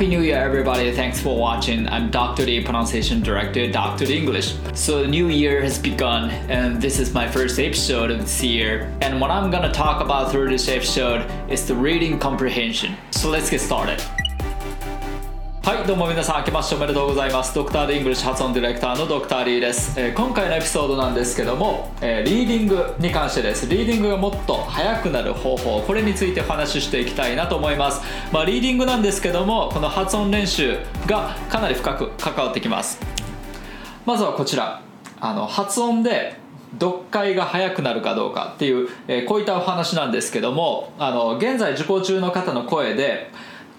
[0.00, 0.90] Happy New Year, everybody.
[0.92, 1.86] Thanks for watching.
[1.86, 2.46] I'm Dr.
[2.46, 4.06] D, pronunciation director, Dr.
[4.06, 4.54] D English.
[4.72, 8.90] So, the new year has begun, and this is my first episode of this year.
[9.02, 12.96] And what I'm gonna talk about through this episode is the reading comprehension.
[13.10, 14.02] So, let's get started.
[15.62, 17.54] はいどうも皆さん明けましておめでとうございます。
[17.54, 23.68] ドクター・ディングリッシュ発音ディレクターのドクター・リーです、えー、今回のエピソードなんですけども、えー、リーディングに関してです。
[23.68, 28.00] リーディングがもっと速くなる方法これについてお話ししていきたいなと思います。
[28.32, 32.98] まあ、リーディングなんですけどもこの発音練習がかなり深く関わってきます。
[34.06, 34.80] まずはこちら。
[35.20, 36.38] あの発音で
[36.80, 43.30] 読解が速くなるかどうかっていう、えー、こういったお話なんですけどもあの現在受講中の方の声で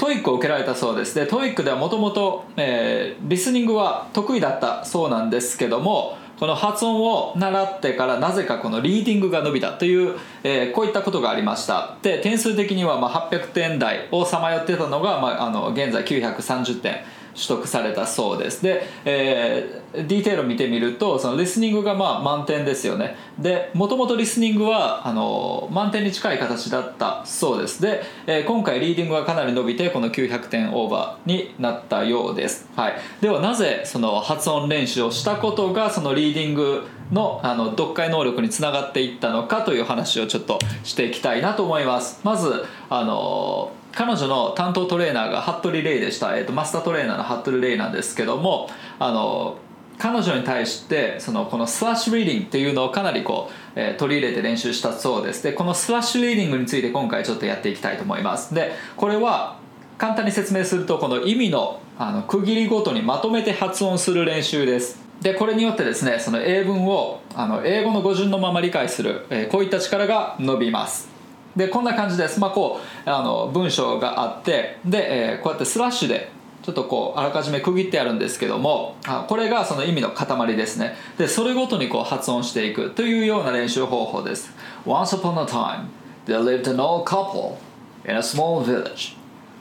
[0.01, 1.13] TOEIC を受けられたそうです。
[1.13, 11.97] で TOEIC ではもともとリスニングは得意だったそうなんですけどもこの発音を習ってからなぜかこのリーディングが伸びたという、えー、こういったことがありました。
[12.01, 16.95] で点数的にはま800点台をさまよってたのが、まあ、あの現在930点。
[17.33, 18.63] 取得されたそうです。
[18.63, 23.15] で、えー、ディテールを見てみるとそのリスニングがまあ満点ですよね。
[23.39, 27.81] でもともとリスニングはあの満点に近い形だったそうです。
[27.81, 42.21] で、えー、今回リーディングがかなり伸びてこの900点オーバーになったようです、はい、ではなぜその発音練習をしたことがそのリーディングのあの読解能力につながっていったのかという話をちょっとしていきたいなと思います。
[42.23, 49.57] まずあの彼女の担当トレーナーが服部レイでした、えーと、マスタートレーナーの服部レイなんですけどもあの
[49.97, 55.43] 彼女に対してそのこのスラッシュリーディングっていうのをかなりこう、えー、取り入れて練習したそうです。
[55.43, 58.55] でこのスラッシュリーディングについて今回ちょっとやっていきたいと思います。
[58.55, 59.57] でこれは
[59.99, 64.99] 簡単に説明するとこの意味のあの区切りごとにまとめて発音する練習です。
[65.21, 71.10] でこれによってですねその英文をあの英語の語順のまま理解する、えー、こういった力が伸びます。
[71.55, 76.31] でこんな感じです、まあ、こうあの文章があってで、えー、こうやってスラッシュで
[76.61, 84.53] ちょっとこうあらかじめ区切ってあるんですけどもあこれがその意味の塊ですねでそれごとにこう発音していくというような練習方法です
[84.85, 85.87] Once upon a time
[86.25, 87.57] there lived an old couple
[88.05, 89.15] in a small village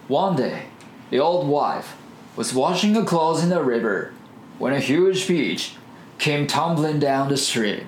[0.08, 0.66] One day
[1.10, 1.96] the old wife
[2.36, 4.12] was washing her clothes in the river
[4.58, 5.76] when a huge peach
[6.18, 7.86] came tumbling down the stream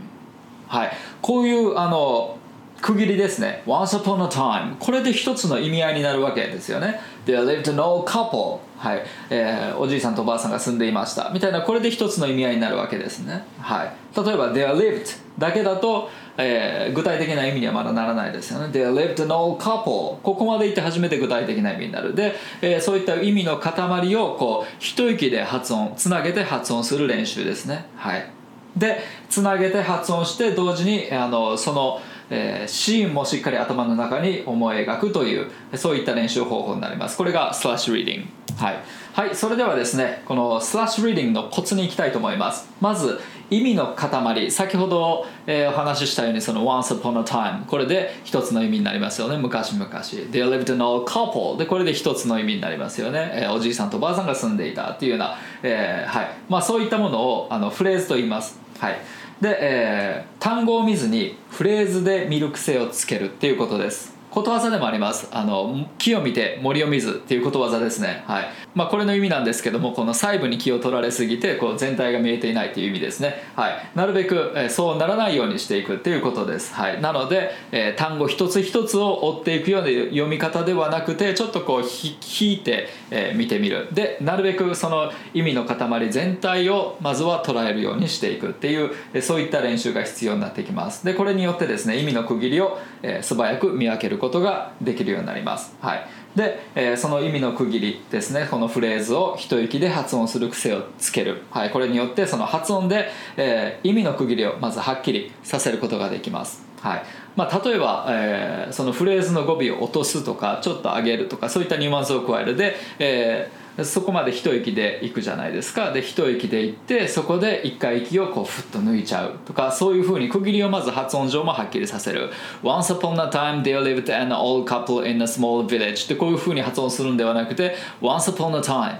[0.69, 2.39] はいこういうあの
[2.83, 3.63] 区切りですね。
[3.65, 7.01] Once upon a time これで一つの意味合いになるわけですよね。
[7.25, 11.31] There lived no couple はい、えー、おじいさんとおばあさんが住んでいました。
[11.33, 13.45] みたいなこれで一つの意味合いになるわけですね。
[13.61, 13.93] はい。
[14.17, 18.67] 例えば There lived だけだと、えー、具体的な意味にはまだならないですよね。
[18.73, 22.17] There lived no couple ここまで言って初めて具体的な意味になる。
[22.17, 27.87] で、えー、そういった意味の塊をこう一息で発音つなげて発音する練習ですね。
[27.95, 28.29] はい。
[28.77, 32.01] でつなげて発音して同時にあのその
[32.35, 37.19] えー、シーンもしっかり頭の中に思い描くというそういった練習方法になります。
[37.19, 38.77] これがスラッシュリーディングはい、
[39.13, 42.71] はい、それではですねこのスラッシュリーディングのコツにいきたいと思います。
[42.81, 44.51] まず意味の塊。
[44.51, 49.37] 先ほど、えー、お話ししたようにその Once upon a time これで一つの意味になりますよね。
[49.37, 49.87] 昔々。
[49.87, 56.31] They lived in a couple でこれで一つの意味になりますよね、えー、おじいさんとおばあさんが住んでいたっていうような、えーはい。
[56.49, 58.59] まあ、そういったものをあのフレーズと言います。
[58.79, 58.97] はい。
[59.43, 64.15] で、えー、単語を見ずにフレーズで見る癖をつけるっていうことです。
[64.33, 65.29] ことわざでもあります。
[65.31, 68.25] あの木を見て森を見ずっていうことわざですね。
[68.27, 68.49] はい。
[68.75, 73.43] まあこれの意味なんですけどもこの細部に気を取られすぎてこう全体が見えていないという意味ですね。
[73.55, 73.91] はい。
[73.95, 76.73] なるべく、えそうならないようにしていくっていうことです。
[76.73, 77.01] はい。
[77.03, 83.89] なので、えー、単語一つ一つを追っていくような読み方ではなくてちょっとこう引いて、えー、見てみる。
[83.93, 91.05] でなるべくその意味の塊全体をまずは捉えるようにしていくっていうそういった練習が必要になってきます。
[91.05, 95.77] でこれによってですね意味の区切りを、えー、素早く見分けることができるようになります。
[95.81, 98.47] はい、で、えー、その意味の区切りですね。
[98.51, 106.65] このフレーズを一息で発音する癖をつける、はい、これによってその発音で、えー、意味の区切りをまずはっきりさせることができます。
[106.81, 107.03] はい。
[107.37, 112.57] まあ、例えば、えー、そのフレーズの語尾を落とすとかちょっと上げるとかそういったニュアンスを加える。
[112.57, 122.31] で、えーそこまで一息で行くじゃないですかで一息で行ってそこで一回息をこうふっと抜いちゃうとかそういうふうに区切りをまず発音上もはっきりさせる
[122.63, 128.31] Once upon a time they lived an old couple in a small village ってこういうふうに発音するんではなくて Once
[128.31, 128.99] upon a time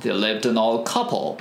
[0.00, 1.38] they lived an old couple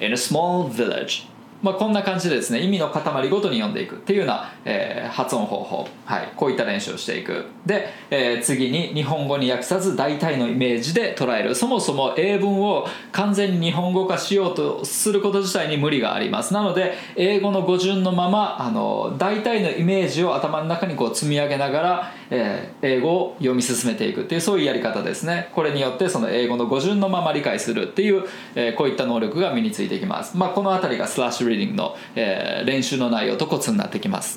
[0.00, 1.28] in a small village
[1.62, 7.46] まあ、こんな感じでですね意味の塊ごとに読んでいくっていうような、えー、発音方法、はい、こういった練習をしていく。
[7.66, 11.54] で、えー、次に日本語に訳さず大体のイメージで捉える。
[11.54, 16.54] そもそも英文を完全に日本語化しようとすること自体に無理があります。
[16.54, 25.48] なので英語の語順のままあの大体のイメージを頭の中にこう積み上げながら、えー、英語を読み進めていくっていうそういうやり方ですね。
[25.54, 34.36] これによってその英語の語順のまま理解するっていう、え、こういった能力が身についていきます、まあ、この辺りがスラッシュリーディングの、えー、練習の内容とコツになってきます。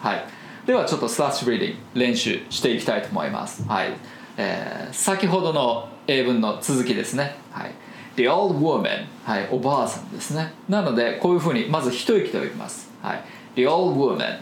[0.00, 0.24] はい。
[0.66, 3.66] ではちょっとスラッシュリーディング練習していきたいと思います。
[3.66, 3.92] はい、
[4.36, 7.36] えー、先ほどの英文の続きですね。
[7.50, 7.72] はい。
[8.16, 9.48] The old woman はい。
[9.50, 10.52] おばあさんですね。
[10.68, 12.90] なのでこういうふうにまず一息で読みます。
[13.02, 13.22] はい。
[13.56, 14.40] The old woman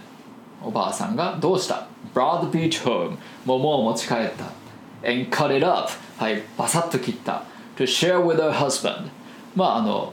[0.63, 1.87] おばあさんがどうした？
[2.19, 4.45] Brought the peach home 桃を持ち帰った。
[5.09, 6.43] And cut it up はい。
[6.57, 7.45] バサッと切った。
[7.77, 9.09] To share with her husband
[9.55, 10.13] まああの、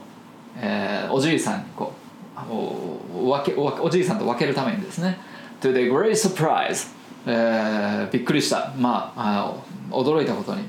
[0.60, 1.92] えー、おじいさんにこ
[2.36, 5.18] うお分けおじいさんと分けるためにですね
[5.60, 6.88] to the great surprise、
[7.26, 8.72] えー、びっくりした。
[8.78, 9.54] まあ
[9.90, 10.62] あ驚いたことに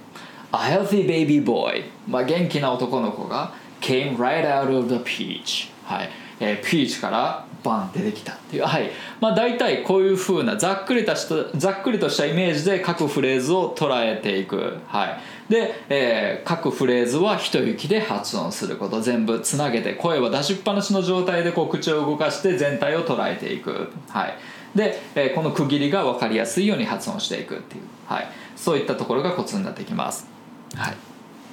[0.51, 8.63] a healthy baby boy、まあ、元気な男の子が came right out of the peach はい、えー、ピーチからバン出てきたっていう。
[8.63, 8.89] はい。
[9.19, 14.77] まあ大体こういうふうなざっくりとしたざっくりとしたイメージで各フレーズを捉えていく。
[14.87, 15.19] はい。
[15.49, 19.01] で、えー、各フレーズは一息で発音すること。
[19.01, 23.89] 全部つなげて声は出しっぱなしの状態でこう口を動かして全体を捉えていく。
[24.09, 24.37] はい。
[24.75, 30.27] で、えー、この区切りが分かりやすいように発音していくっていう、はい、そういったところがコツになってきます。
[30.75, 30.97] はい。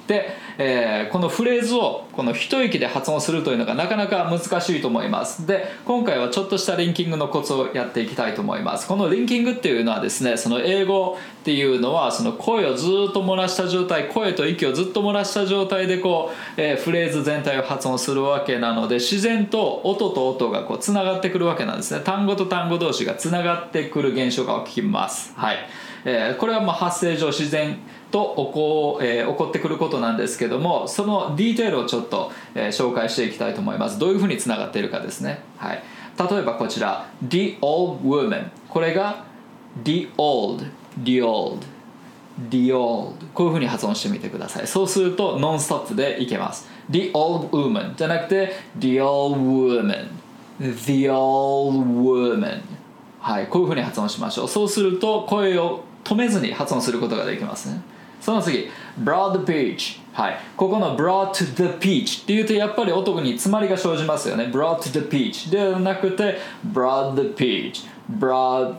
[0.07, 5.47] で、えー、このフレーズをこの一息で発音するというのがなかなか難しいと思います。
[5.47, 8.87] で今回はちょっとしたリンキングのコツをやっていきたいと思います。
[8.87, 22.01] このリンキングっていうのはですねその英語っていうのはその声をずっと漏らした状態声と息をずっと漏らした状態でこう、えー、フレーズ全体を発音するわけなので自然と音と音がこうつながってくるわけなんですね。
[22.03, 25.33] 単語と単語同士がつながってくる現象が起きます。
[25.35, 25.57] はい、
[26.05, 27.77] えー、これはまあ発声上自然
[28.11, 33.99] と起こ,、えー、起こってくることなんですけどもそのディテールをちょっと、えー、紹介していきたいと思います。
[33.99, 35.83] どういうふうにつながっているかですね、はい、
[36.17, 39.25] 例えばこちら The old woman これが
[39.83, 40.65] The old
[41.03, 41.65] The old
[42.49, 44.67] The old こういうふうに発音してみてください。
[44.67, 46.67] そうするとノンストップでいけます。
[46.89, 50.07] The old woman じゃなくて The old woman
[50.59, 52.61] The old woman
[53.19, 53.47] はい。
[53.47, 54.47] こういうふうに発音しましょう。
[54.47, 57.81] そうすると声を止めずに発音することができますね。
[58.25, 58.67] その次
[59.03, 66.39] broad peach はいここの brought to the peach っていうとやっぱり音に詰まりが生じますよね brought to the peach ではなくて
[66.73, 67.85] broad peach
[68.17, 68.77] broad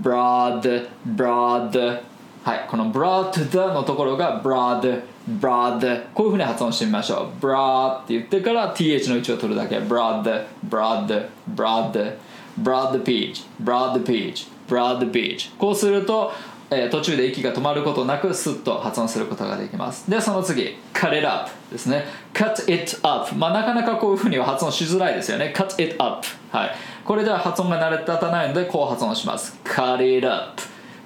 [0.00, 2.00] broad broad
[2.42, 12.16] はいこの broad to the のところが broad broad こういうふうに発音してみましょう broad って言ってから th の位置を取るだけ broad broad broad
[12.62, 16.32] broad the peach broad the peach broad the peach こうすると
[16.70, 20.10] えー、途中で息が止まることなくスッと発音することができます。
[20.10, 22.04] でその次 cut it up ですね。
[22.32, 25.52] cut it up まあなかなかこういうふうには発音しづらいですよね。
[25.56, 26.70] cut it up はい。
[27.04, 29.58] これでは発音が慣れてたないのでこう発音します。
[29.64, 30.62] cut it up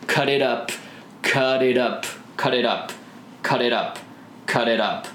[0.06, 0.72] cut it up
[1.22, 2.06] cut it up
[2.36, 2.92] cut it up
[3.42, 3.98] cut it up
[4.46, 5.08] cut it up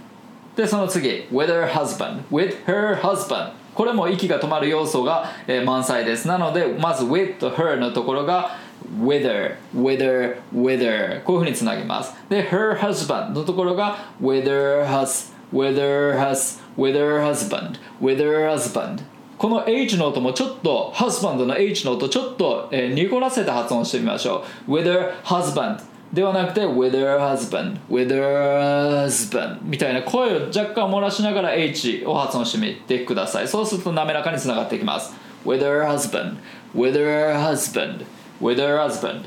[0.55, 6.27] でその次 with her husband with her husband これも息が止まる要素が、え、満載です。
[6.27, 8.51] なのでまず with her のところが
[8.99, 19.03] wither, wither, wither こういうふうにつなぎますで her husband のところが wither hus wither hus wither husband wither husband
[19.37, 25.81] この H の音もちょっと husband の H の音ちょっと、えー、濁らせて発音してみましょう wither husband
[26.13, 36.37] ではなくて wither husband wither husband みたいな声を若干漏らしながら H を発音してみてくださいそうすると滑らかにつながっていきます wither husband
[36.75, 38.05] wither husband
[38.43, 39.23] with her husband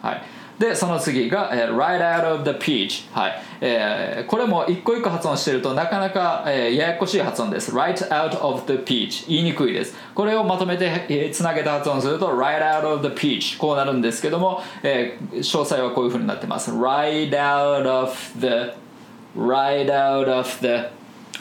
[0.00, 0.22] はい
[0.60, 13.08] でその次が、えー、right out of the peach はいえー、これも一個一個発音してるとなかなか、えー、ややこしい発音です right out of the peach 言いにくいですこれをまとめて、えー、つなげて発音すると right out of the
[13.14, 18.74] peach こうなるんですけども、えー、詳細はこういうふうになってます right out of the
[19.34, 20.90] right out of the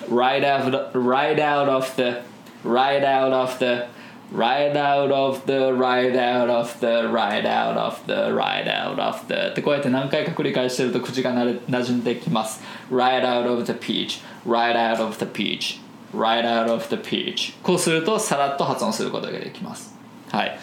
[0.10, 2.22] right out of the right out of the
[2.63, 3.99] right out of the
[4.32, 9.28] Ride out of the, ride out of the, ride out of the, ride out of
[9.28, 15.80] the ってこうやって何回か繰り返してると口がなれ馴染んできます Ride out of the peach, ride out of the peach,
[16.14, 19.96] ride out of the peach こうするとさらっと発音することができます
[20.32, 20.60] はい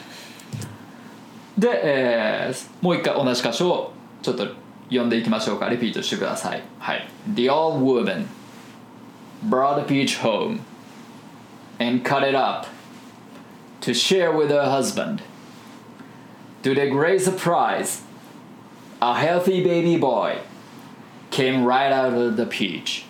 [1.59, 3.93] で、えー、もう一回同じ箇所を
[4.23, 4.47] ちょっと
[4.89, 8.27] 読んでいきましょうかリピートしてくださいはい The old woman
[9.49, 10.61] brought the peach home
[11.81, 12.69] and cut it up
[13.87, 15.23] to share with her husband.
[16.65, 18.03] To their great surprise,
[19.01, 20.41] a healthy baby boy
[21.31, 23.07] came right out of the peach.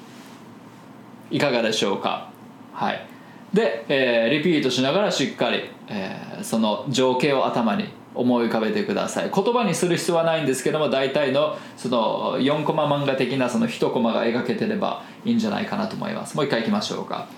[1.31, 2.31] いかがでしょうか？
[2.75, 3.07] はい。
[3.55, 17.29] で、えー、リピートしながらしっかり、えー、その情景を頭に思い浮かべてください言葉にする必要はないんですけども大体のその4コマ漫画的なその1コマが描けてればいいんじゃないかなと思いますもう一回いきましょうか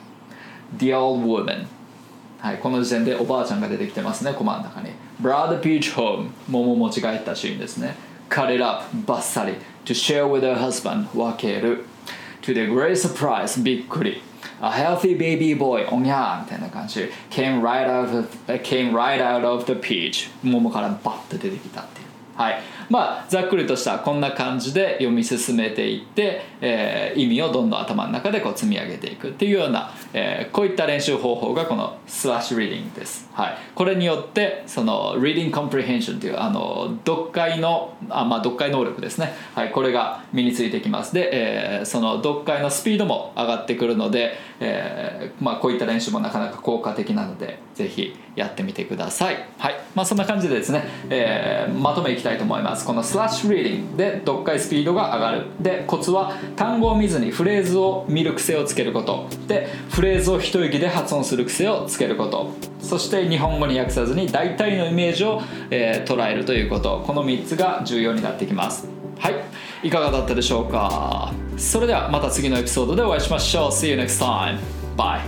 [0.77, 1.67] The old woman
[2.39, 4.91] はい、この時点でおばあちゃんが出てきてますねコマの中に
[5.21, 7.97] Brought the peach home 桃持ち帰ったシーンですね
[8.31, 9.55] Cut it up バッサリ
[9.87, 11.85] To share with her husband 分ける
[12.43, 14.23] To the great surprise びっくり
[14.61, 18.29] A healthy baby boy おにゃーみたいな感じ came right out of,
[18.63, 21.98] came right out of the peach 桃からバッと出てきたって
[22.39, 22.61] はい。
[22.89, 41.13] まあざっくりとしたこんな感じで読み進めていって、えー、意味をどんどん頭の中でこう積み上げていくっていうような、えー、こういった練習方法がこのスラッシュリーディングです、はい、これによってその Reading Comprehension というあの読解のあ、まあ、読解能力ですね、はい、これが身についてきます。
[41.13, 49.49] で、えー、その読解のスピードも上がってくるので、えーまあ、こういった練習もなかなか効果的なのでぜひやってみてください。
[49.59, 49.75] はい。
[49.95, 52.87] まあそんな感じでですね、えー、まとめいきたいと思います。
[52.87, 55.47] このスラッシュリーディングで読解スピードが上がる。
[55.61, 59.27] でコツは単語を見ずにフレーズを見る癖をつけること。
[59.47, 62.53] でフレーズを一息で発音する癖をつけること。
[62.81, 67.03] そして日本語に訳さずに大体のイメージを、えー、捉えるということ。
[67.07, 68.89] この3つが重要になってきます。
[69.19, 69.35] はい。
[69.83, 71.33] いかがだったでしょうか？
[71.57, 73.71] それではまた次のエピソードでお会いしましょう。
[73.71, 74.59] See you next time.
[74.97, 75.28] Bye.